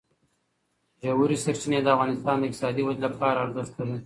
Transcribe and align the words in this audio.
ژورې 1.17 1.37
سرچینې 1.43 1.79
د 1.83 1.87
افغانستان 1.95 2.35
د 2.39 2.43
اقتصادي 2.47 2.81
ودې 2.83 3.01
لپاره 3.07 3.37
ارزښت 3.43 3.73
لري. 3.79 3.97